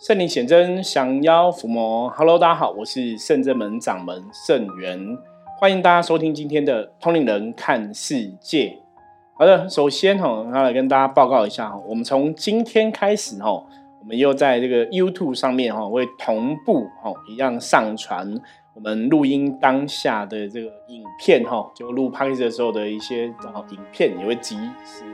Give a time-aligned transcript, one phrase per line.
[0.00, 2.08] 圣灵显真，降妖伏魔。
[2.08, 4.98] Hello，大家好，我是圣真门掌门圣元，
[5.58, 8.78] 欢迎大家收听今天的通灵人看世界。
[9.34, 13.50] 好的，首先哈，要来跟大家报告一下哈，我们从今天开始哈，
[14.00, 18.26] 我们又在这个 YouTube 上面哈，会同步哈一样上传
[18.72, 25.04] 我们录音当下的这个影片哈，就录 p o d c a 的时候的一些然后影片也会及时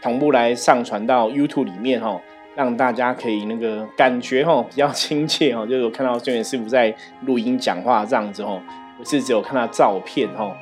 [0.00, 2.20] 同步来上传到 YouTube 里面哈。
[2.58, 6.92] 让大家可以那个感觉哈 比较亲切哈，就是看到孙元师傅在
[7.24, 8.60] 录音讲话这样子哈，
[8.98, 10.52] 不是只有看到照片哈。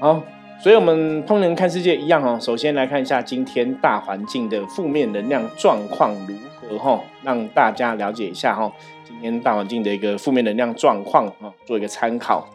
[0.00, 0.22] 好，
[0.58, 8.72] 所以我们通人看世界一样哈，首先来看一下今天大环境的负面能量状况如何哈，让大家了解一下哈，
[9.04, 12.48] 今天大环境的一个负面能量状况哈，做一个参考。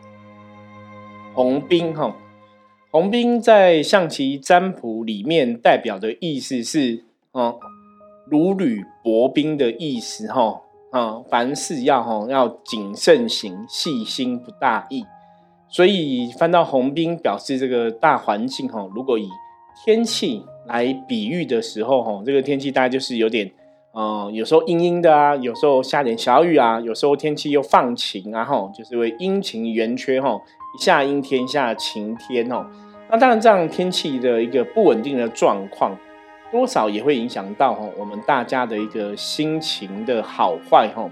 [1.35, 2.15] 红兵哈，
[2.89, 7.59] 红兵在象棋占卜里面代表的意思是哦。
[8.29, 15.05] 如履薄冰的意思，哈啊，凡事要哈要谨慎行，细心不大意。
[15.69, 19.29] 所以翻到红冰，表示这个大环境哈，如果以
[19.85, 23.49] 天气来比喻的时候，哈，这个天气大概就是有点，
[23.93, 30.37] 嗯，有时候阴阴的啊，有时候下点小雨啊，有时候天气又放晴啊，哈，就是为阴晴圆缺，哈，
[30.77, 32.65] 一下阴天，一下晴天，哦。
[33.09, 35.97] 那当然这样天气的一个不稳定的状况。
[36.51, 41.09] 多少也会影响到哈我们大家的一个心情的好坏哈，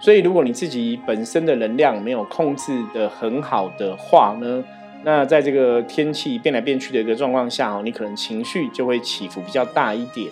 [0.00, 4.64] 所以如果你自己本身的能量没有控制的很好的话呢，
[5.04, 10.28] 那在这个天气变来变去的一个状况下哦，你可能情绪就会起伏比较大一点。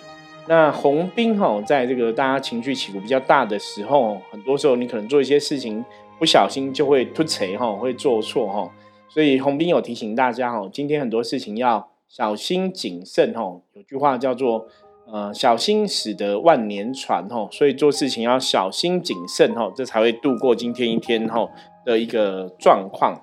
[0.47, 5.83] 那红兵哈，在这个大家情绪起伏比较大的时候，很多时候你可能做一些事情
[6.19, 8.69] 不小心就会突锤哈，会做错哈。
[9.07, 11.87] 所以红兵有提醒大家哈，今天很多事情要。
[12.13, 14.67] 小心谨慎吼，有句话叫做
[15.09, 21.49] “呃，小心使得万年船”吼，所以做事情要小心谨慎吼，这才会度过今天一天吼
[21.85, 23.21] 的一个状况。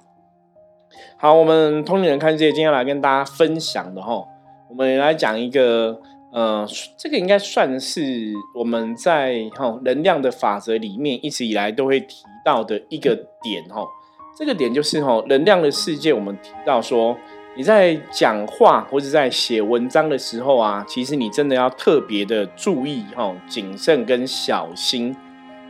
[1.19, 4.27] 好，我们通灵人看世界今天来跟大家分享的吼，
[4.71, 6.01] 我们来讲一个
[6.33, 6.67] 呃，
[6.97, 13.87] 这个应该算是我们在吼能量的法则里面一直以来都会提到的一个点吼，
[14.35, 17.15] 这个点就是吼能量的世界，我们提到说。
[17.59, 25.13] 你在讲话或者在写文章的时候啊，其实你真的要特别的注意哈，谨慎跟小心，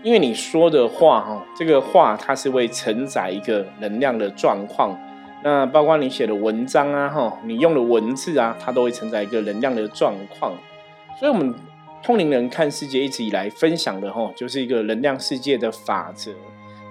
[0.03, 4.95] 因为你说的话哈，这个话它是会承载一个能量的状况。
[5.43, 10.53] 那包括你写的文章啊哈，你用的文字啊，它都会承载一个能量的状况。
[11.19, 11.55] 所以，我们
[12.03, 16.33] 通灵人看世界一直以来分享的哈，就是一个能量世界的法则。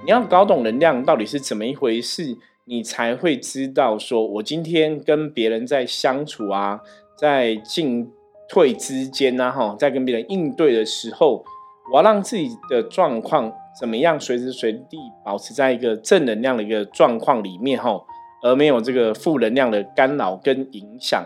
[0.04, 2.36] 你要搞懂能量到底是怎么一回事。
[2.70, 6.82] 你才会知道，说我今天跟别人在相处啊，
[7.18, 8.12] 在进
[8.50, 11.46] 退之间啊，哈，在跟别人应对的时候，
[11.94, 18.02] 我要让自己的状况怎么样，随时随地保持在一个正能量的一个状况里面，哈，
[18.44, 21.24] 而没有这个负能量的干扰跟影响。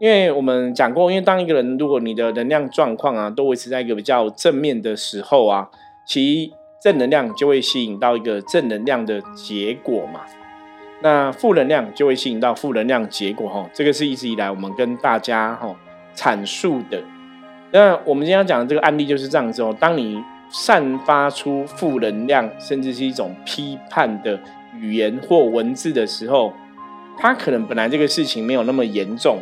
[0.00, 5.68] 因为我们讲过，因为当一个人如果你的能量状况啊，都维持在一个比较正面的时候啊，
[6.04, 6.52] 其
[6.82, 10.20] 正能量就会吸引到一个正能量的结果嘛。
[11.00, 15.74] 那负能量就会吸引到负能量结果哈，这个是一直以来我们跟大家哈
[16.14, 17.02] 阐述的。
[17.70, 19.76] 那我们今天讲的这个案例就是这样子哦。
[19.78, 24.40] 当你散发出负能量，甚至是一种批判的
[24.80, 26.52] 语言或文字的时候，
[27.18, 29.38] 它可能本来这个事情没有那么严重，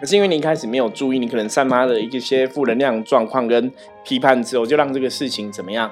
[0.00, 3.72] 可是因为你一开始没有注意，你可能散发了一些负能量状况跟
[4.04, 5.90] 批判之后，就让这个事情怎么样？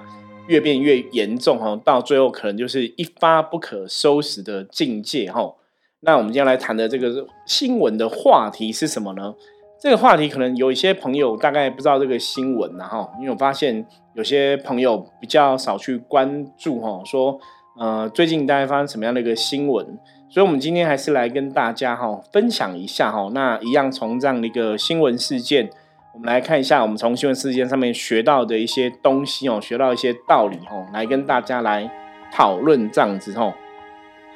[0.51, 5.55] 越变越严重哈，到最后可能就是一发不可收拾的境界哈。
[6.01, 9.33] 那我们今天来谈的这个新闻的话题是什么呢？
[9.81, 17.39] 这个话题可能有一些朋友大概不知道这个新闻呐哈，因为我发现有些朋友比较少去关注哈，说
[17.79, 19.87] 呃最近大概发生什么样的一个新闻，
[20.29, 23.31] 所以我们今天还是来跟大家哈分享一下哈。
[23.33, 25.71] 那一样从这样的一个新闻事件。
[26.13, 31.89] 我们来看一下，我们从新闻事件上面学到的一些东西哦，学到一些道理哦，来跟大家来
[32.33, 33.55] 讨论这样子哦。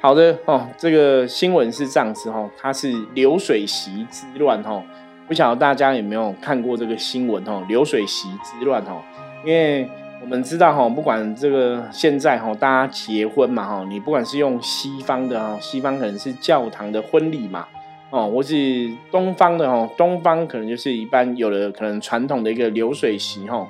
[0.01, 4.81] 好的哦，这个新闻是这样子哦，它是流水席之乱哦。
[5.27, 7.63] 不晓得大家有没有看过这个新闻哦？
[7.67, 9.01] 流水席之乱哦，
[9.43, 9.89] 因为
[10.21, 17.67] 我们知道哈，不管这个现在哈，大家结婚嘛哈，你不管是用西方的哈，西方可能是教堂的婚礼嘛。
[18.15, 23.67] 哦，我是东方的哦，东方可能就是一般有了可能传统的一个流水席哈。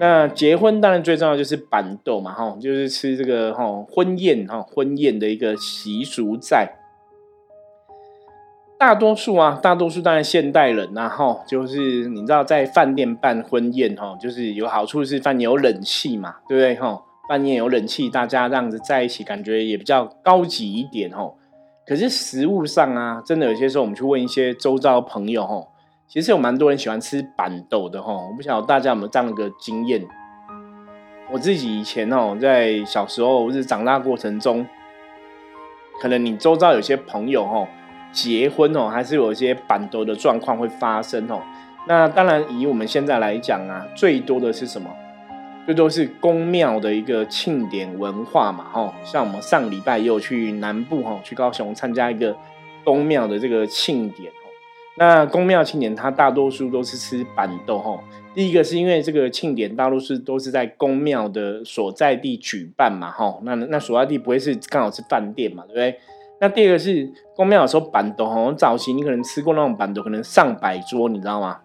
[0.00, 6.74] 那结婚当然最重要就是板豆嘛哈，就是吃这个哈婚宴哈婚宴的一个习俗在。
[8.76, 17.00] 大多数啊，大多数当然现代人呐，哈，就是你知道在饭店办婚宴哈，就是有好处是饭店有冷气嘛，对不对哈？
[17.28, 21.32] 饭店有冷气，大家这样子在一起，感觉也比较高级一点哈。
[21.86, 25.68] 可是食物上啊，真的有些时候我们去问一些周遭朋友哦，
[26.08, 28.28] 其实有蛮多人喜欢吃板豆的哦。
[28.30, 30.02] 我不晓得大家有没有这样的个经验？
[31.30, 34.66] 我自己以前哦，在小时候或是长大过程中，
[36.00, 37.68] 可能你周遭有些朋友哦。
[38.12, 41.42] 结婚哦，还是有一些板斗的状况会发生哦。
[41.88, 44.88] 那当然，以我们现在来讲啊，最多的是什么？
[45.66, 48.94] 这都是宫庙的一个庆典文化嘛，哈。
[49.02, 52.36] 像我们上礼拜也有去南部哈，去高雄参加一个
[52.84, 54.44] 宫庙的这个庆典哦。
[54.98, 57.98] 那宫庙庆典，它大多数都是吃板豆哈。
[58.34, 63.38] 第一个是因为这个庆典大多数都是在宫庙的所在地举办嘛，哈。
[63.42, 65.98] 那那所在地不会是刚好是饭店嘛，对不对？
[66.40, 71.60] 那第二个是宫庙有时候板豆吼，早期你可能吃过那种板豆，可能上百桌，你知道吗？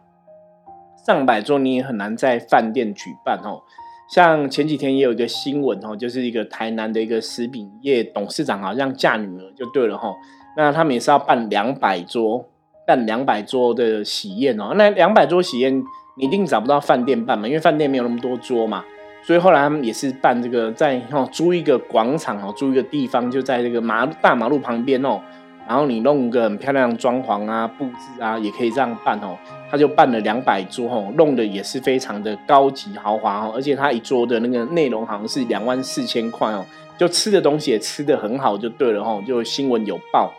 [1.06, 3.64] 上百桌你也很难在饭店举办吼。
[4.10, 10.16] 像前几天也有一个新闻哦，就是一个台南的一个食品业董事长好像嫁女儿就对了吼。
[10.58, 12.44] 那他们也是要办两百桌，
[12.88, 14.74] 办两百桌的喜宴哦。
[14.76, 15.84] 那两百桌喜宴
[16.18, 18.84] 你一定找不到饭店办嘛，因为饭店没有那么多桌嘛。
[19.22, 25.22] 所以后来他们也是办这个，在哦租一个广场哦，租一个地方，就在这个马大马路旁边哦，
[25.68, 29.38] 然后你弄个很漂亮的装潢啊、布置啊，也可以这样办哦。
[29.70, 36.66] 他就办了两百桌哦，弄的也是非常的高级豪华哦，而且他一桌的那个内容好像是两万四千块哦，
[36.98, 40.34] 就吃的东西也吃的很好，就对了哦，就新闻有报。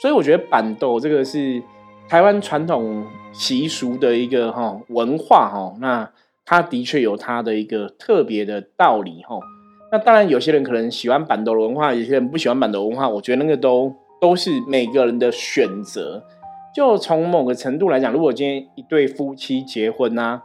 [0.00, 1.62] 所以我觉得板豆这个是
[2.08, 6.10] 台湾传统习俗的一个哈文化哈，那。
[6.44, 9.38] 它的确有它的一个特别的道理哈。
[9.92, 13.08] 那当然，有些人可能喜欢板豆文化，有些人不喜欢板豆文化。
[13.08, 16.20] 我觉得那个都都是每个人的选择。
[16.74, 20.42] 就从某个程度来讲，如果今天一对夫妻结婚啊，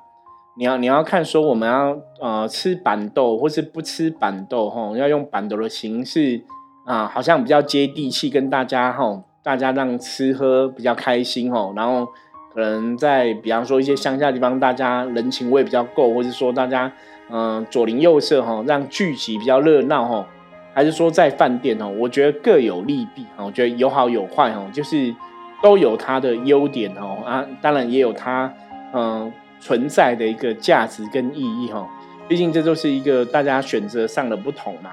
[0.58, 6.44] 你要你要看说我们要呃吃板豆或是不吃板豆哈，要用板豆的形式
[6.86, 12.08] 啊，好像比较接地气，跟大家哈，大家让吃喝比较开心哈，然后。
[12.54, 16.92] 可能在比方说一些乡下地方，大家人情味比较够，或者说大家
[17.30, 20.28] 嗯左邻右舍哈，让聚集比较热闹哈，
[20.74, 25.14] 还是说在饭店哦，我觉得各有利弊哈，我觉得有好有坏哈，就是
[25.62, 28.54] 都有它的优点哦啊，当然也有它
[28.94, 31.88] 嗯存在的一个价值跟意义哈，
[32.28, 34.92] 毕竟这都是一个大家选择上的不同嘛。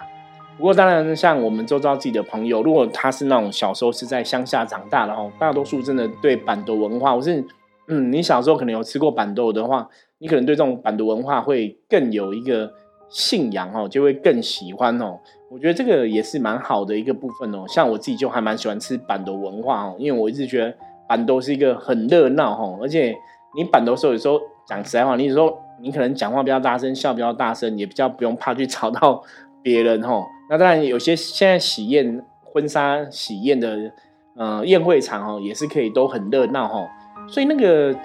[0.56, 7.44] 不过当然，像我们周遭自己的朋友，如果他是那种小时候是在乡下长大的哦，大多数真的对板豆文化，我是
[7.88, 9.88] 嗯，你小时候可能有吃过板豆的话，
[10.18, 12.72] 你可能对这种板豆文化会更有一个
[13.08, 15.18] 信仰哦，就会更喜欢哦。
[15.54, 17.64] 我觉得这个也是蛮好的一个部分哦。
[17.68, 20.74] 像我自己就还蛮喜欢吃板豆文化哦，因为我一直觉得
[21.06, 23.14] 板豆是一个很热闹哦，而且
[23.56, 29.22] 你板豆时候有时候讲实在话，你有时候你可能讲话比较大声，笑比较大声，也比较不用怕去吵到
[29.62, 30.24] 别人哦。
[30.50, 33.92] 那当然，有些现在喜宴、婚纱喜宴的，
[34.36, 36.84] 呃，宴会场哦，也是可以都很热闹哈。
[37.28, 37.96] 所以那个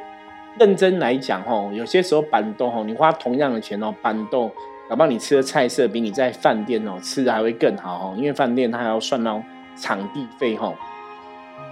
[0.59, 4.51] 认真来讲哦，有些时候板豆哦，你花同样的钱哦，板豆，
[4.89, 9.41] 哪怕你吃的菜色比你在饭店哦吃的还会更好哦，因为饭店它还要算到
[9.75, 10.73] 场地费哈。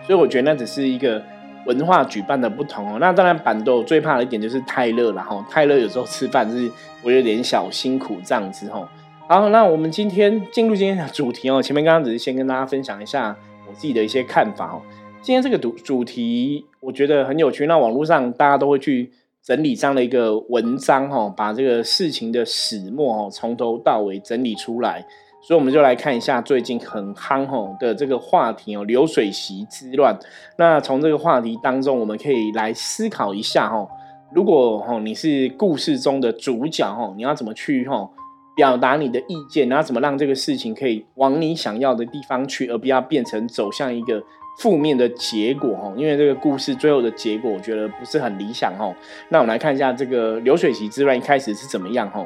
[0.05, 1.21] 所以我觉得那只是一个
[1.65, 2.97] 文化举办的不同哦。
[3.01, 6.71] 那当然，板豆最怕的一点就是太热了哈，太热有时候吃饭是
[7.03, 8.87] 我有点小辛苦这样子哦。
[9.27, 11.61] 好，那我们今天进入今天的主题哦。
[11.61, 13.35] 前面刚刚只是先跟大家分享一下
[13.67, 14.81] 我自己的一些看法哦。
[15.21, 19.11] 今天这个主主题我觉得很有趣，那网络上大家都会去
[19.47, 25.05] 整理这样的一个文章哈，把这个事情的始末哦从头到尾整理出来。
[25.41, 30.13] 所以我们就来看一下最近很夯吼的这个话题哦，流水席之乱。
[30.57, 33.87] 那从这个话题当中，我们可以来思考一下哈，
[34.33, 38.09] 如果哈你是故事中的主角哈，你要怎么去吼？
[38.57, 44.21] 表达你的意见，然后怎么让这个事情可以往你想要的地方去，而不要变成走向一个
[44.57, 45.93] 负面的结果哈。
[45.95, 48.93] 因为这个故事最后的结果，我觉得不是很理想哈。
[49.29, 52.25] 那我们来看一下这个流水席之乱一开始是怎么样哈。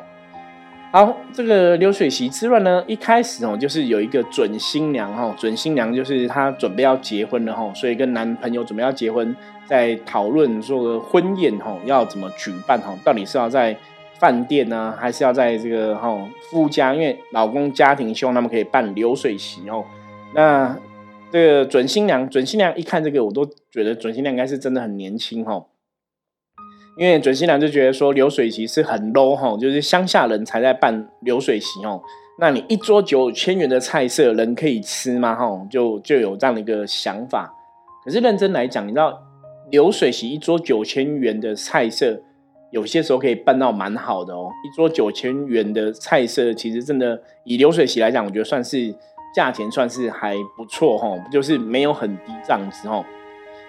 [0.91, 9.35] 好，这个流水席之乱呢，一开始哦，就是有一个准新娘哈，准新娘就是她准备要结婚了哈，所以跟男朋友准备要结婚，
[9.65, 13.77] 在讨论说婚宴哈要怎么举办哈，到底是要在。
[14.19, 16.15] 饭店呢，还是要在这个哈
[16.51, 19.83] 夫家，因为老公家庭希望他们可以办流水席哦。
[20.35, 20.77] 那
[21.31, 25.65] 这个准新娘，准新娘一看这个，我都觉得准新娘应该是真的很年轻哈。
[26.97, 32.01] 因为准新娘就觉得说流水席是很 low 哈，就是乡下人才在办流水席哦。
[32.39, 35.33] 那你一桌九千元的菜色，人可以吃吗？
[35.33, 37.53] 哈，就就有这样的一个想法。
[38.03, 39.17] 可是认真来讲，你知道
[39.69, 42.21] 流水席一桌九千元的菜色，
[42.71, 44.49] 有些时候可以办到蛮好的哦。
[44.65, 48.93] 一桌九千元的菜色，其实真的以流水席来讲，我觉得算是
[49.33, 53.03] 价钱算是还不错哈，就是没有很低这样子哈。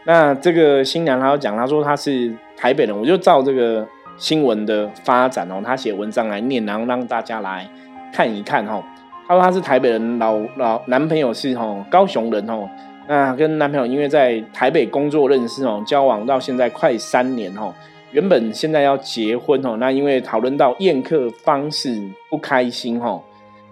[0.05, 7.69] 那这个新娘她要讲，她说她是台北人，我就照这个新闻的发展哦，她写文章来念，然后让大家来
[8.13, 8.83] 看一看哈。
[9.29, 12.69] 她说她是台北人，老老男朋友是吼高雄人吼。
[13.07, 17.73] 那跟男朋友因为在台北工作认识哦，交往到现在快三年吼。
[18.11, 23.25] 原本现在要结婚哦，那因为讨论到宴客方式不开心吼。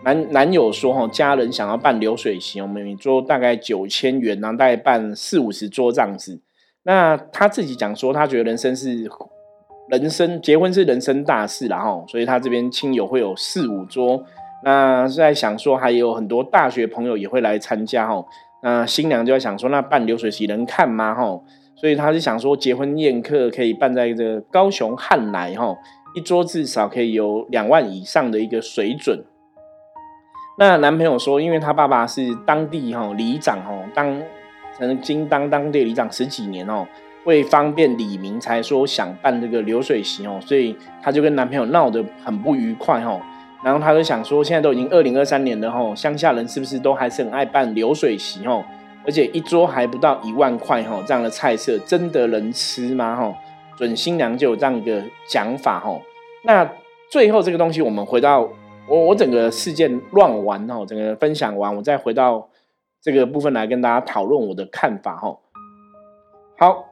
[0.03, 6.41] 男男友说：“哈，家人想要办流水席，我们每桌大概九千元，然后大概办四五十桌这样子。
[6.85, 9.07] 那他自己讲说，他觉得人生是
[9.91, 14.25] 人生结婚是人生大事然后，所以他这边亲友会有四五桌。
[14.65, 18.25] 那在想说，还有很多大学朋友也会来参加哈。
[18.63, 21.15] 那新娘就在想说，那办流水席能看吗？
[21.15, 21.39] 哈，
[21.77, 25.77] 所以他是想说，结婚宴客可以办在这个高雄汉来哈，
[26.15, 29.23] 一桌至少可以有两万以上的一个水准。”
[30.61, 34.23] 那男朋友说，因为他爸爸是当地哈里长哦，当
[34.77, 36.87] 曾经当当地里长十几年哦，
[37.25, 43.19] 为方便李明才说想办这个流水席哦，所以他就跟男朋友闹得很不愉快哈。
[43.65, 48.63] 然后他就想说，现在都已经二零二三年了哈，乡下人是不是都还是很爱办流水席哦？
[49.07, 53.35] 而且一桌还不到一万块哈，这样的菜色真的能吃吗哈？
[53.79, 55.99] 准新娘就有这样一个讲法哈。
[56.43, 56.71] 那
[57.09, 58.47] 最后这个东西，我们回到。
[58.91, 62.49] 我我整个事件乱完哈，整个分享完，我再回到
[63.01, 65.39] 这个部分来跟大家讨论我的看法哈。
[66.59, 66.87] 好，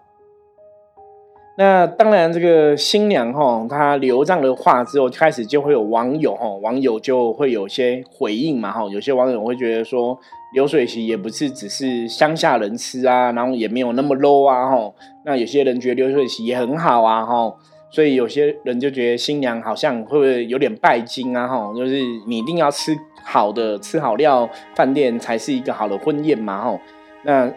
[1.58, 8.84] 那当然这个新娘哈，她留这样的话之后，开始就会有网友哈，网友就会有些回应嘛哈。
[8.84, 10.16] 有些网友会觉得说，
[10.54, 14.92] 流水席也不是只是乡下人吃啊，然后也没有那么 low 啊哈。
[15.24, 17.56] 那有些人觉得流水席也很好啊哈。
[17.90, 21.48] 所以有些人就觉得新娘好像会不会有点拜金啊？
[21.48, 26.60] 哈，就是你一定要吃好的、吃好料饭店才是一个好的婚宴嘛？
[26.62, 26.78] 哈，
[27.22, 27.50] 那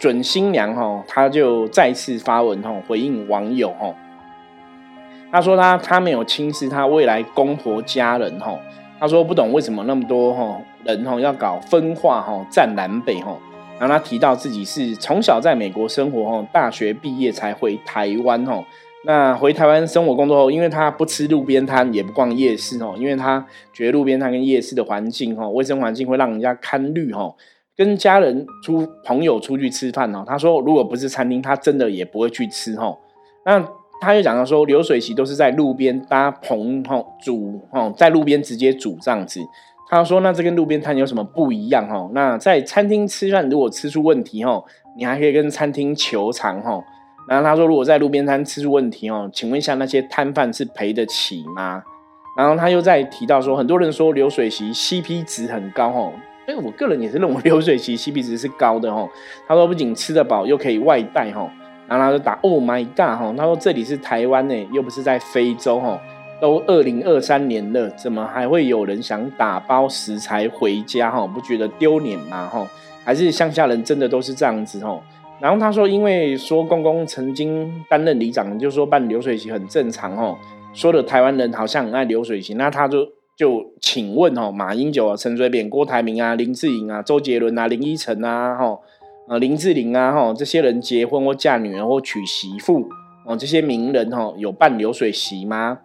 [0.00, 3.94] 准新娘哈，她就再次发文哈回应网友哈，
[5.30, 8.58] 她说她她没有轻视她未来公婆家人哈，
[8.98, 13.36] 她说不懂为什么那么多哈人哈要搞分化哈占南北哈，
[13.78, 18.64] 然后她提到自己是从小在美国生活哈，大学毕业才回台湾哈。
[19.06, 27.34] 那回台湾生活工作后，因为他不吃路边摊，也不逛夜市哦，因为他觉得路边摊跟夜市的环境哈，卫生环境会让人家看绿哈。
[27.76, 32.96] 跟家人出朋友出去吃饭哦，他说如果不是餐厅，他真的也不会去吃哈。
[33.44, 33.62] 那
[34.00, 39.40] 他又讲到说，流水席都是在路边搭棚哈煮哈，在路边直接煮这样子。
[39.90, 42.08] 他说那这跟路边摊有什么不一样哈？
[42.14, 44.64] 那在餐厅吃饭，如果吃出问题哈，
[44.96, 46.82] 你还可以跟餐厅求偿哈。
[47.26, 51.82] 然后他说，如果在路边摊吃出问题哦，请问一下那些摊贩是赔得起吗？
[52.36, 56.12] 然后他又在提到说，很多人说流水席 CP 值很高哦，
[56.44, 59.08] 所以我个人也是认为 流水席 CP 值是高的哦。
[59.46, 61.48] 他说不仅吃得饱，又可以外带哦。
[61.86, 66.00] 然后他就打 Oh my God 哈，他说这里是台湾呢，又不是在非洲哈，
[66.40, 71.26] 都二零二三年了，怎么还会有人想打包食材回家哈？
[71.26, 72.66] 不觉得丢脸吗哈？
[73.04, 74.98] 还是乡下人真的都是这样子哈？
[75.40, 80.36] 然后他说，因为说公公曾经担任里长，就说办流水席很正常哦。
[80.72, 88.78] 说的台湾人好像很爱流水席，那他就就请问哦，马英九啊、陈水扁、郭台铭啊、林志颖啊、周杰伦啊、林依晨啊、哈
[89.28, 92.88] 呃林志玲啊、哈这些人结婚或嫁女儿或娶媳妇
[93.26, 95.78] 哦，这些名人哈有办流水席吗？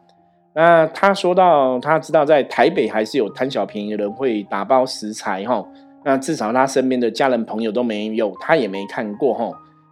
[0.56, 5.66] 那他说到，他知道在台北还是有贪小便宜的人会打包食材哈。
[6.04, 9.52] 那至少他身边的家人朋友都没有，他也没看过哈。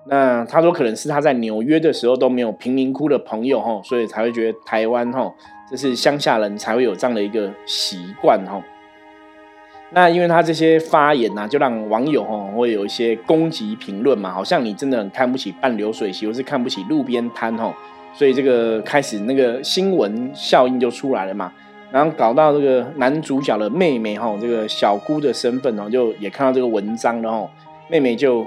[0.09, 5.29] 那他说可能是他在纽约的时候都没有贫民窟的朋友哈，所以才会觉得台湾哈，
[5.69, 8.61] 这是乡下人才会有这样的一个习惯哈。
[9.91, 17.73] 那因为他这些发言呢，就让网友哈会有一些攻击评论嘛，好像你真的很看不起办流水席，或是看不起路边摊哈，
[18.13, 21.51] 所以这个开始那个新闻效应就出来了嘛。
[21.91, 27.49] 然后搞到这个男主角的妹妹哈，这个小姑的身份哦，就也看到这个文章了哈。
[27.89, 28.45] 妹妹就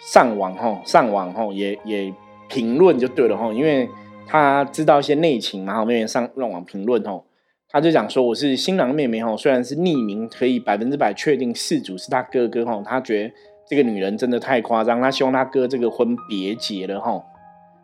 [0.00, 2.12] 上网哈，上网哈，也也
[2.48, 3.86] 评论就对了哈，因为
[4.26, 5.84] 她知道一些内情嘛哈。
[5.84, 7.22] 妹妹上上网评论哈，
[7.68, 12.82] 她就讲说我是新郎妹妹哈，虽然是匿名，可以百分之百确定事主是他哥哥哈。
[12.82, 13.34] 她觉得
[13.68, 17.22] 这个女人真的太夸张，她希望她哥这个婚别结了哈。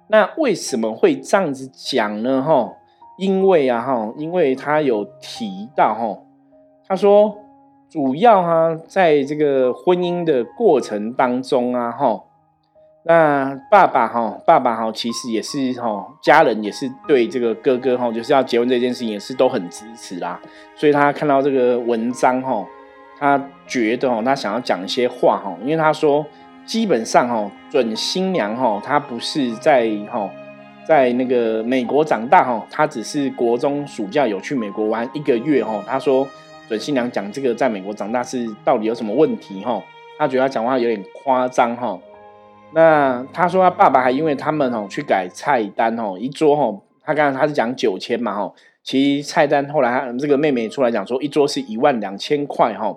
[0.09, 2.73] 那为什么会这样子讲呢哈？
[3.19, 6.23] 因为啊哈，因为他有提到哈，
[6.87, 7.37] 他说
[7.91, 12.23] 主要哈，在这个婚姻的过程当中啊哈，
[13.05, 20.41] 那爸爸哈，爸爸哈，其实也是哈，家人也是对这个哥哥哈，就是要结婚这件事情也是都很支持啦。
[20.77, 22.65] 所以他看到这个文章哈，
[23.19, 26.25] 他觉得哦，他想要讲一些话哈，因为他说
[26.65, 30.31] 基本上哈，准新娘哈，她不是在哈，
[30.89, 35.85] 在那个美国长大哈，他只是国中暑假有去美国玩一个月哈。
[35.87, 36.27] 他说
[36.67, 39.85] 准新娘讲这个在美国长大是到底有什么问题哈？
[40.19, 41.99] 他觉得他讲话有点夸张哈。
[42.73, 48.51] 那他说他爸爸还因为他们哦去改菜单哦一桌哦他刚刚他是讲九千嘛哈
[48.83, 52.97] 其实菜单后来他这个妹妹出来讲说一桌是一万两千块哈，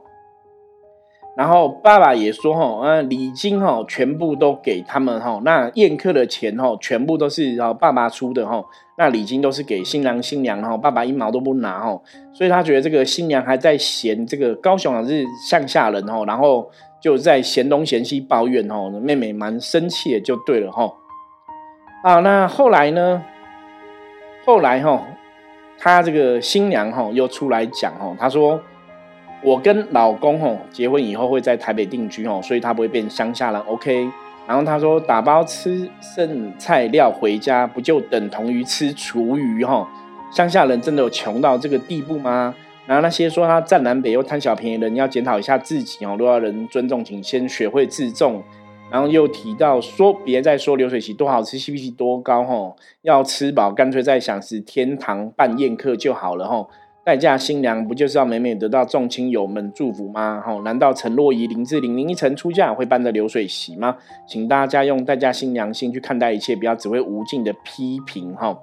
[1.36, 8.64] 然后爸爸也说哈呃礼金哈全部都给他们哈那宴客的钱哈全部都是哦爸爸出的哈
[8.98, 12.00] 那礼金都是给新郎新娘哈爸爸一毛都不拿哈
[12.34, 16.70] 所以他觉得这个新娘还在嫌这个高雄是乡下人哈然后。
[17.02, 20.94] 就在嫌东嫌西抱怨哦，妹妹蛮生气的，就对了哈。
[22.04, 23.24] 啊，那后来呢？
[24.46, 25.04] 后来哈，
[25.80, 28.62] 他这个新娘哈又出来讲哦，他说
[29.44, 34.10] 我跟老公哦结婚以后会在台北定居哦，所以他不会变乡下人，OK。
[34.48, 39.88] 然后他说打包吃剩菜料回家，不就等同于吃厨余哈？
[40.32, 42.54] 乡下人真的有穷到这个地步吗？
[42.86, 46.16] 然后那些说他占南北又贪小便宜的人，要检讨一下自己哦。
[46.20, 48.44] 若要人尊重，请先学会自重。
[48.92, 56.70] 然后又提到说，别再说流水席多好吃，CP 值多高吼，要吃饱干脆再想是天堂办宴客就好了吼。
[57.04, 60.44] 待嫁新娘不就是要美美得到众亲友们祝福吗？
[60.46, 63.98] 吼，难道陈若仪、林志玲、林依晨出嫁会办的流水席吗？
[64.28, 68.58] 请大家用待嫁新娘心去看待一切，不要只会无尽的批评哈。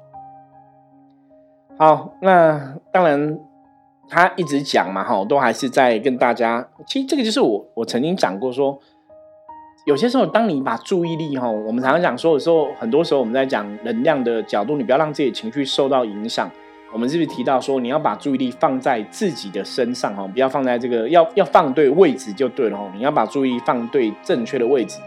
[1.76, 3.38] 好，那当然。
[4.10, 6.66] 他一直讲嘛，哈，都还是在跟大家。
[6.86, 8.78] 其实这个就是我，我曾经讲过说，
[9.84, 16.50] 有些时候，当你把注意力，哈，我们常常讲说，有时候，很多时候我们在讲能量的角度，你不要让自己情绪受到影响。
[16.92, 24.98] 我们是不是提到说，你要把注意力放在自己的身上，哦，不要放在这个，要要放对位置就对了，哦，你要把注意力放对正确的位置。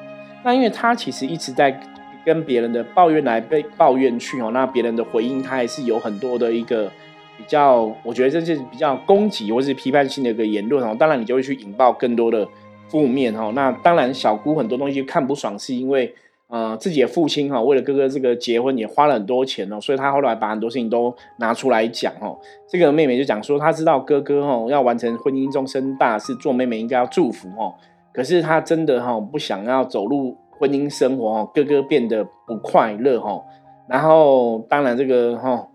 [0.43, 1.79] 那因为他其实一直在
[2.25, 6.91] 跟别人的抱怨来被抱怨去，哦，那别人的回应他还是有很多的一个。
[7.37, 10.95] 比较，我觉得这是比较攻击或是批判性的一个言论哦。
[10.99, 12.47] 当然，你就会去引爆更多的
[12.87, 13.51] 负面哦。
[13.55, 16.13] 那当然，小姑很多东西看不爽，是因为
[16.51, 22.37] 呃自己的父亲哈为了哥哥这个结婚也花了很多钱哦，所以他后来把很多事情都拿出来讲哦。
[22.69, 27.73] 这个妹妹就讲说，她知道哥哥哈要完成婚姻终身大事，做妹妹应该要祝福哦。
[28.13, 33.41] 可是她真的哈不想要走入婚姻生活哦，哥哥变得不快乐哈。
[33.89, 35.67] 然后当然这个哈。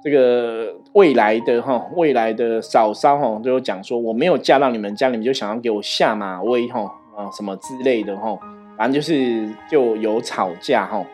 [0.00, 6.82] 这个未来的哈，未来的嫂嫂哈，都有讲说我没有嫁到你们家，你们就想要给我下马威哈
[7.16, 8.38] 啊什么之类的哈，
[8.78, 11.04] 反正就是就有吵架哈。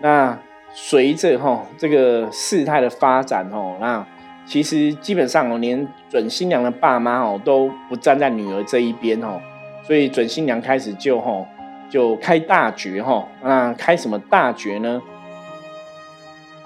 [0.00, 0.38] 那
[0.74, 4.04] 随着哈这个事态的发展哦，那
[4.44, 9.40] 其实基本上哦，连准新娘的爸妈哦都不站在女儿这一边哦，
[9.84, 11.46] 所以准新娘开始就哈
[11.88, 15.00] 就开大决哈，那开什么大决呢？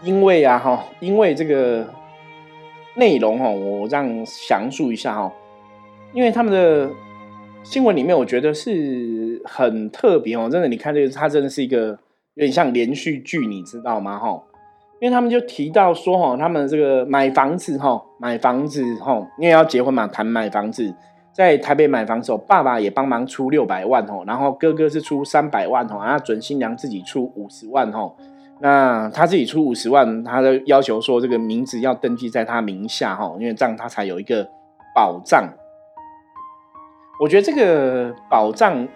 [0.02, 1.86] 因为啊哈，因为这个
[2.94, 5.30] 内容哦，我让详述一下哈。
[6.12, 6.88] 因为他们的
[7.62, 9.17] 新闻里面，我觉得是
[9.48, 10.48] 很特别哦。
[10.50, 11.98] 真的，你看这个，它真的是一个
[12.34, 14.18] 有点像连续剧，你知道吗？
[14.18, 14.42] 哈，
[15.00, 20.94] 因为他们就提到说哈，他们这个买房子哈，买房子哈，因为要结婚嘛，谈买房子，
[21.32, 28.14] 在台北买房子，爸爸也帮忙出六百万哈，然后哥哥是出三百万哈，然后准新娘自己出五十万哈。
[28.60, 34.48] 那他自己出五十万，他的要求说这个名字要登记在他名下哈，因为这样他才有一个
[34.92, 35.48] 保障。
[37.20, 38.86] 我觉得这个保障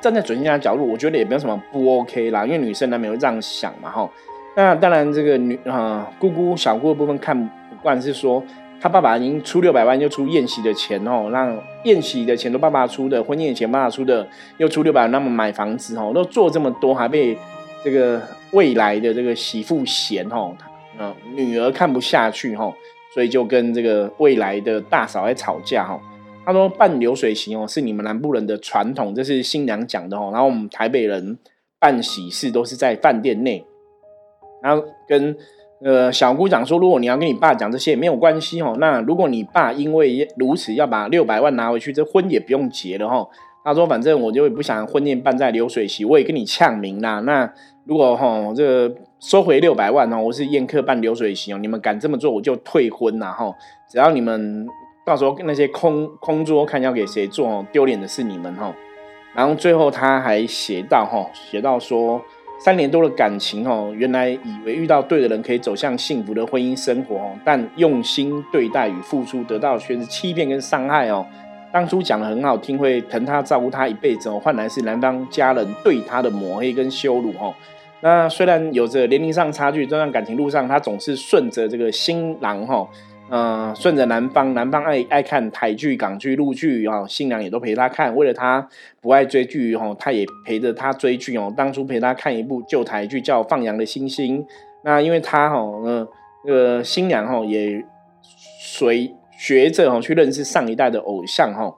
[0.00, 4.08] 站在准新娘的角度，我觉得也没有什么不 OK 啦，因为女生难免会这样想嘛哈。
[4.56, 7.48] 那当然这个女啊姑姑小姑的部分看不
[7.82, 8.42] 惯是说，
[8.80, 14.26] 他爸爸已经出六百万，又出宴席的钱哦，让宴席的钱都爸爸出的，婚宴的钱爸爸出的，
[14.58, 17.36] 又出六百万，那么买房子哦，都做这么多，还被
[17.84, 18.20] 这个。
[18.52, 20.52] 未来的这个媳妇嫌哦，
[20.98, 22.74] 嗯，女儿看不下去哦，
[23.14, 26.00] 所以就跟这个未来的大嫂在吵架哦。
[26.44, 30.30] 他说办流水席哦，是你们南部人的传统，这是新娘讲的哦。
[30.32, 31.38] 然后我们台北人
[31.78, 33.64] 办喜事都是在饭店内。
[34.62, 35.36] 然后跟
[35.82, 43.30] 呃小姑讲说，如果你要跟你爸讲这些没有关系吼，那如果你爸因为如此要把六百万拿回去，这婚也不用结了吼。
[43.62, 47.20] 他说反正我就不想婚宴办在流水席，我也跟你呛明啦。
[47.20, 47.52] 那
[47.84, 53.54] 如果哈这个收回六百万哦，我是宴客办流水席哦，你们敢这么做，我就退婚呐哈！
[53.90, 54.66] 只要你们
[55.04, 58.72] 到时候那些空空桌看要给谁坐哦，丢脸的是你们哈。
[59.34, 62.20] 然后最后他还写到哈，写到说
[62.58, 71.24] 三年多的感情哦，原来以为遇到对的人可以走向幸福的婚姻生活哦，但用心对待与付出得到却是欺骗跟伤害哦。
[71.72, 77.54] 当初讲的很好听，会疼他照顾他一辈子哦，换来是男方家人对他的抹黑跟羞辱哦。
[78.00, 82.86] 那虽然有着年龄上差距，这段感情路上他总是顺着这个新郎哈。
[83.32, 88.14] 嗯，顺着男方，男方爱爱看台剧、港剧、陆剧哦，新娘也都陪他看。
[88.16, 88.68] 为了他
[89.00, 91.52] 不爱追剧哦，他也陪着他追剧哦。
[91.56, 94.42] 当初陪他看一部旧台剧叫《放羊的星星》，
[94.82, 96.08] 那因为他哈，呃，
[96.44, 97.84] 那个新娘哈也
[98.60, 101.72] 随学着哈去认识上一代的偶像哈。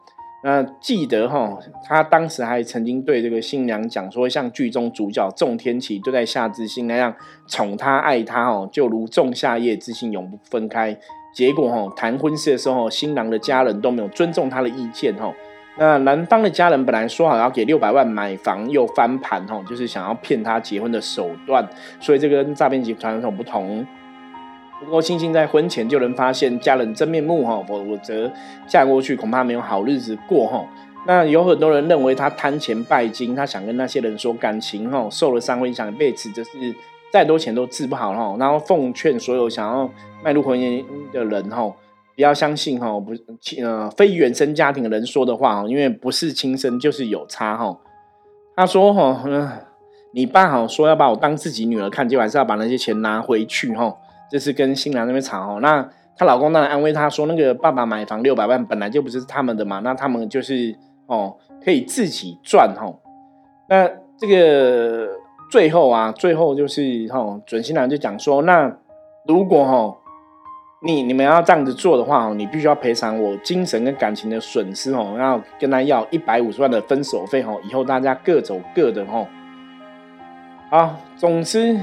[0.45, 7.15] 那记得哈，他当时还曾经对这个新娘讲说，像剧中主角仲天琪对待夏之星那样
[7.47, 10.99] 宠他爱他哦，就如仲夏夜之星永不分开。
[11.33, 15.33] 结果哈，谈婚事的时候，新郎的家人都没有尊重他的意见哈。
[15.79, 21.67] 那男方的家人本来说好要给六百万买房，又翻盘哈，就是想要骗他结婚的手段。
[21.99, 23.87] 所以这个跟诈骗集团很不同。
[24.85, 28.31] 不过庆幸在婚前就能发现家人真面目哈，否则
[28.67, 30.63] 嫁过去恐怕没有好日子过哈。
[31.07, 36.51] 那有很多人认为他贪钱拜金，他想跟那些人说感情哈受了伤会影响一辈子，就是
[37.13, 38.37] 再多钱都治不好哈。
[38.39, 39.91] 然后奉劝所有想要。
[40.25, 41.65] 迈入婚姻的人哈，
[42.15, 43.11] 不要相信哈，不
[43.61, 47.77] 呃非原生家庭的人说的话因为不是亲生就是有差哈。
[48.55, 49.21] 他说哈，
[50.13, 53.93] 你爸好说要把我当自己女儿看，就还是要把那些钱拿回去哈。
[54.31, 55.59] 这是跟新郎那边吵哈。
[55.61, 60.73] 那她老公当然安慰她说，那个爸爸买房六百万本来就不是他们的嘛，那他们就是
[61.07, 62.95] 哦可以自己赚哈。
[63.69, 65.09] 那这个
[65.53, 68.75] 最后啊，最后就是哈准新郎就讲说，那
[69.27, 69.99] 如果哈。
[70.85, 79.25] 你你们要这样子做的话哦，你必须要赔偿我精神跟感情的损失哦，要跟他要一百五十万的分手费哦，以后大家各走各的哦。
[80.71, 81.79] 好，总之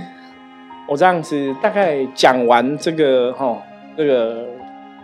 [0.86, 3.58] 我这样子大概讲完这个哈，
[3.96, 4.46] 这个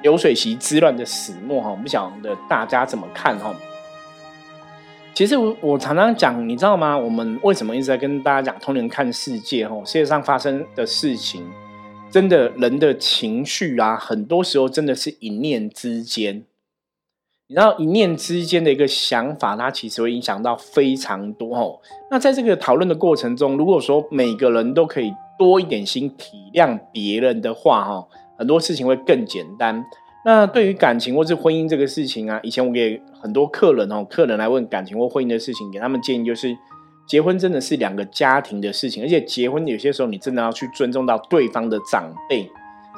[0.02, 3.56] 流水席之乱的始末哈，不晓得大家怎么看哈？
[5.16, 6.98] 其实我我常常讲，你知道吗？
[6.98, 9.82] 我们为什么一直在跟大家讲通灵看世界哈？
[9.86, 11.50] 世界上发生的事情。
[12.12, 16.44] 真的，人的情绪啊，很多时候真的是一念之间。
[17.48, 21.80] 你知道，一念之间的一个想法，它其实会影响到非常多哦。
[22.12, 29.86] 那在这个讨论的过程中，如果说每个人都可以多一点心体谅别人的话，哈，很多事情会更简单。
[30.26, 36.58] 那对于感情或是婚姻这个事情啊，以前我给很多客人哦，客人来问感情或婚姻的事情，给他们建议就是。
[37.08, 42.50] 结婚真的是两个家庭的事情，而且结婚有些时候你真的要去尊重到对方的长辈，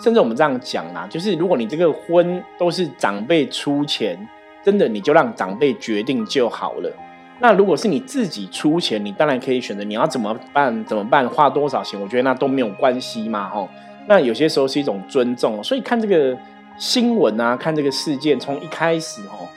[0.02, 4.18] 甚至我们这样讲啊，就是如果你这个婚都是长辈出钱，
[4.64, 6.90] 真的你就让长辈决定就好了。
[7.42, 13.68] 那如果是你自己出钱，你当然可以选择你要怎么办怎么办，花多少钱，我觉得那都没有关系嘛，吼。
[14.08, 16.34] 那有些时候是一种尊重，所以看这个
[16.78, 19.48] 新闻啊，看这个事件从一开始，哦。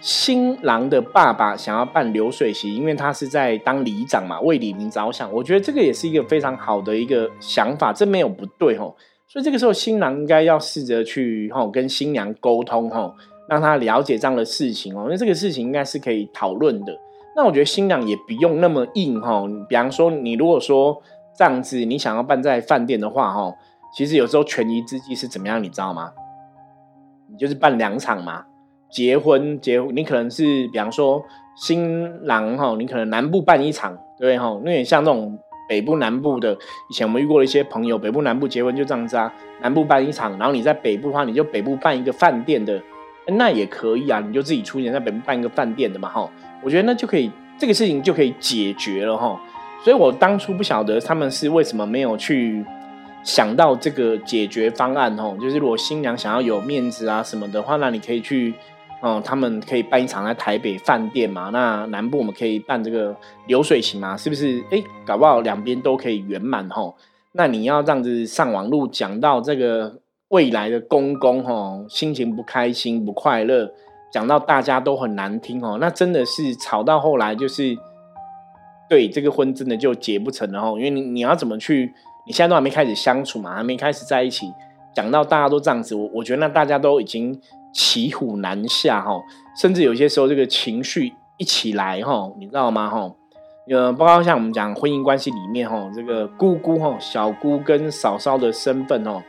[0.00, 5.32] 新郎的爸爸想要办流水席，因为他是在当里长嘛，为李明着想。
[5.32, 8.94] 我觉得这个也是一个非常好的一个想法，这没有不对吼。
[9.26, 13.14] 所以这个时候新郎应该要试着去吼跟新娘沟通吼，
[13.48, 15.04] 让他了解这样的事情哦。
[15.04, 16.94] 因为这个事情应该是可以讨论的。
[17.34, 19.48] 那我觉得新娘也不用那么硬吼。
[19.66, 21.00] 比方说，你如果说
[21.34, 23.54] 这样子，你想要办在饭店的话吼，
[23.96, 26.12] 其实有时候权宜之计是怎么样，你知道吗？
[27.34, 28.44] 你就是办两场嘛。
[28.88, 31.20] 结婚结，你可能是比方说
[31.56, 34.48] 新郎哈，你可能南部办一场，对不对哈？
[34.64, 35.36] 因为像那种
[35.68, 36.56] 北部南部的，
[36.88, 42.80] 以前我们遇过的一些朋友，北部南部结婚就这样子啊，南部办一场，然后你在北部的话，你就北部办一个饭店的，
[43.26, 46.30] 那也可以啊，你就自己出钱在北部办一个饭店的嘛哈，
[46.62, 49.40] 我觉得那就可以，这个事情就可以解决了哈。
[49.82, 52.64] 所以我当初不晓得他们是为什么没有去
[53.24, 58.54] 想到这个解决方案哦，就是如果新娘想要有面子啊什么的话，那你可以去。
[59.00, 61.50] 哦，他们可以办一场在台北饭店嘛？
[61.52, 63.14] 那南部我们可以办这个
[63.46, 64.16] 流水席嘛？
[64.16, 64.64] 是不是？
[64.70, 66.96] 哎，搞不好两边都可以圆满吼。
[67.32, 73.70] 那你要这样子上网路讲到这个未来的公公吼，心情不开心不快乐，
[74.10, 75.76] 讲到大家都很难听哦。
[75.78, 77.76] 那真的是吵到后来就是，
[78.88, 80.78] 对这个婚真的就结不成了吼。
[80.78, 81.92] 因为你你要怎么去？
[82.26, 84.52] 你现在都还没开始相处嘛，还没开始在一起，
[84.94, 87.40] 讲到大家都这样子，我我觉得那大家都已经。
[87.76, 89.20] 骑虎难下哈，
[89.60, 93.10] 甚至有些时候这个情绪一起来哈，你知道吗哈？
[93.68, 99.20] 呃，包括像我们讲婚姻关系里面哈，这个姑姑哈、小姑跟嫂嫂的身份哦，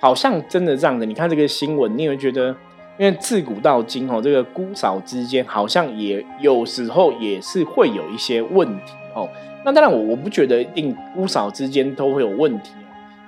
[0.00, 1.04] 好像真的这样的。
[1.04, 2.54] 你看这个新闻，你会觉得
[2.98, 9.28] 因为自古到今哦，这个姑嫂之间好像也有时候也是会有一些问题哦。
[9.64, 12.72] 那当然，我我不觉得一定姑嫂之间都会有问题。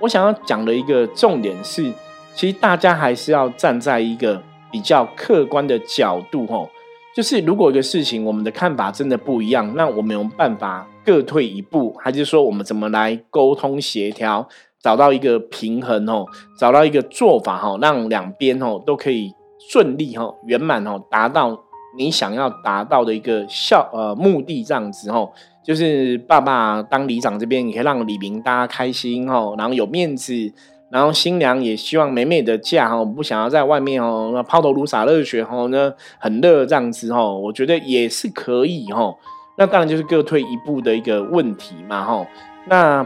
[0.00, 1.92] 我想要讲的一个重点是，
[2.34, 4.42] 其实大家还是要站在一个
[4.72, 6.68] 比较客观的角度哦。
[7.14, 14.48] 就是如果一个事情我们的看法真的不一样，那我们有办法各退一步，还是说我们怎么来沟通协调，
[14.82, 16.26] 找到一个平衡哦，
[16.58, 19.32] 找到一个做法哈，让两边哦都可以
[19.70, 21.63] 顺利哈圆满哦，达到
[21.96, 25.30] 你想要达到的一个效呃目的这样子哦。
[25.62, 30.52] 就是爸爸当里长这边，你可以让李明大家开心哦，然后有面子。
[30.90, 39.16] 然后新娘也希望美美的嫁哦，不想要在外面哦，那抛头颅洒热血哦，那很热这样子哦，我觉得也是可以哦。
[39.58, 42.24] 那当然就是各退一步的一个问题嘛哈。
[42.66, 43.04] 那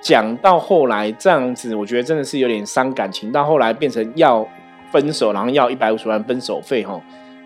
[0.00, 3.30] 讲到后来这样子，我觉得真的是有点伤感情。
[3.30, 4.46] 到后来变成要
[4.90, 6.98] 分手，然后要一百五十万分手费哈。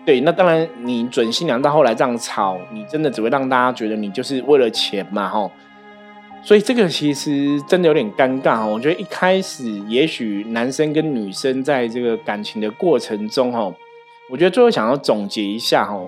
[0.07, 5.51] 对，那当然你准新娘到后来这样吵，你真的只会让大家觉得你就是为了钱嘛吼。
[6.41, 13.69] 所以这个其实真的有点尴尬哈，我觉得一开始也许男生跟女生在这个感情的过程中哈，
[14.31, 15.99] 我觉得最后想要总结一下哈，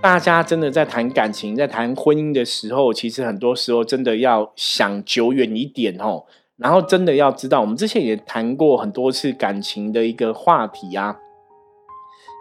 [0.00, 6.22] 大家真的在谈感情、在谈婚姻的时候，其实很多时候真的要想久远一点哦，
[6.56, 11.16] 然后真的要知道，我们之前也谈过很多次感情的一个话题啊，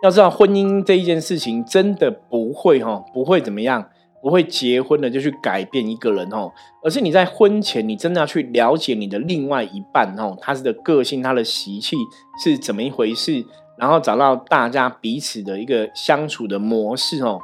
[0.03, 3.89] 要知道婚姻这一件事情真的不会哈，不会怎么样。
[4.21, 6.51] 不会结婚的就去改变一个人哦，
[6.83, 11.95] 而是你在婚前，你真的要去了解你的另外一半哦，他的个性、他的习气
[12.43, 13.41] 是怎么一回事，
[13.77, 17.39] 然后找到大家彼此的一个相处的模式哦，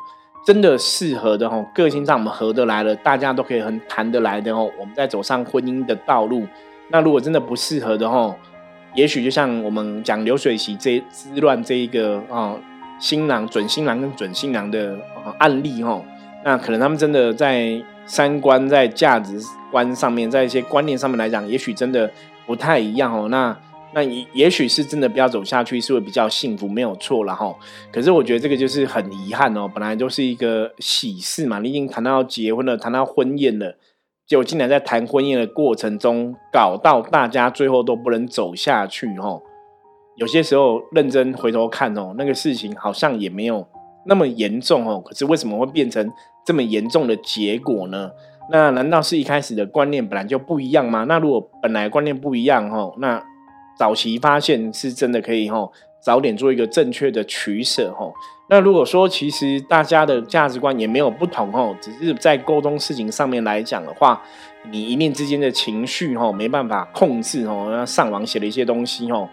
[0.46, 6.46] 真的适合的哦，个性上我们合得来了，大家都可以很谈得来的哦，我们再走上婚姻的道路。
[6.90, 8.36] 那如果真的不适合的哦，
[8.96, 12.56] 也许就像我们讲流水席这之乱这一个啊，
[13.00, 14.98] 新郎准新郎跟准新娘的
[15.38, 16.04] 案例哦。
[16.44, 19.40] 那可能他们真的在三观、在价值
[19.72, 22.10] 观上面，在一些观念上面来讲，也许真的
[22.46, 23.28] 不太一样哦。
[23.30, 23.58] 那
[23.94, 27.54] 那也也许是真的不要走下去，是会比较幸福，没有错了哈。
[27.92, 33.76] 可是我觉得这个就是很遗憾哦，本来就是一个喜事嘛，你已经谈到结婚了，谈到婚宴了，
[34.28, 39.42] 结果竟然在谈婚宴的过程中，搞到大家最后都不能走下去哦。
[40.16, 43.68] 有些时候认真回头看哦，那个事情好像也没有。
[44.08, 46.12] 那么严重哦，可是为什么会变成
[46.46, 48.12] 这么严重的结果呢？
[48.52, 51.06] 那难道是一开始的观念本来就不一样吗？
[51.06, 53.24] 那如果本来观念不一样哦，那
[53.78, 55.72] 早期发现是真的可以哦，
[56.06, 58.14] 早点做一个正确的取舍哦。
[58.48, 64.22] 那如果说其实大家的价值观也没有不同哦，只是在沟通事情上面来讲的话，
[64.70, 69.28] 你一念之间的情绪哦没办法控制哦，那上网写了一些东西哦。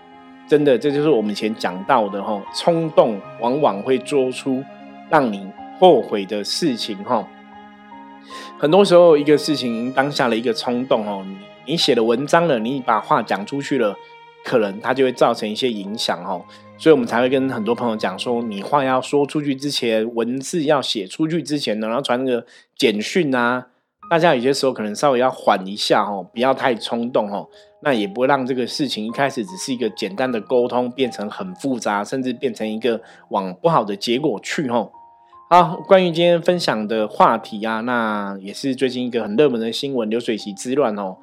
[0.49, 4.65] 真的，这就是我们以前讲到的哈，冲动往往会做出
[5.11, 5.47] 让你
[5.79, 7.29] 后悔的事情哈。
[8.59, 11.37] 很多时候，一个事情当下的一个冲动哦，你
[11.73, 13.95] 你写的文章了，你把话讲出去了，
[14.45, 16.45] 可能它就会造成一些影响哦。
[16.79, 22.45] 所以我们才会跟很多朋友讲说，你话要说出去之前，文字要写出去之前呢，然后传那个
[22.77, 23.69] 简讯啊。
[24.11, 27.49] 大家有些时候可能稍微要缓一下哦，不要太冲动哦，
[27.83, 33.01] 那也不会让这个事情一开始只是一个简单的沟通，变成很复杂，甚至变成一个
[33.31, 34.91] 往不好的结果去哦。
[35.49, 41.17] 好，关于今天分享的话题啊，那也是最近一个很热门的新闻——流水席之乱哦，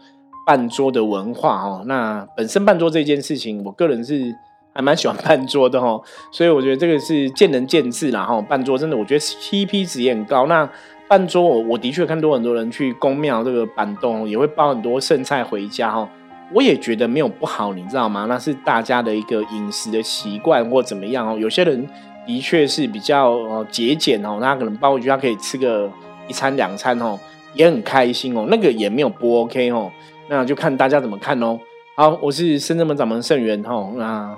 [0.50, 1.84] 半桌的文化哦。
[1.86, 4.36] 那本身办桌这件事情，我个人是
[4.74, 8.42] 还蛮喜欢办桌的哦，所以我觉得这个是见仁见智啦哈。
[8.42, 10.48] 办桌真的，我觉得 CP 值也很高。
[10.48, 10.68] 那
[11.08, 16.10] 半桌，我我的确看多很多人去公庙这个板洞，也会包很多剩菜回家哈。
[16.52, 18.26] 我也觉得没有不好，你知道吗？
[18.28, 21.38] 那是大家的一个饮食的习惯或怎么样哦。
[21.38, 21.88] 有些人
[22.26, 25.88] 的确是比较呃节俭哦，他可能包回去，他可以吃个
[26.28, 27.20] 一餐两餐哦，
[27.54, 28.48] 也很开心哦。
[28.50, 29.92] 那个也没有不 OK 哦，
[30.30, 31.60] 那就看大家怎么看喽。
[31.98, 34.36] 好，我是深圳门掌门盛元哈，那。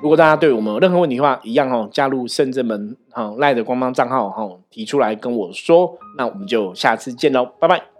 [0.00, 7.97] 如果大家对我们有任何问题的话，一样哦，加入深圳门哈赖的官方账号哈，提出来跟我说，那我们就下次见喽，拜拜。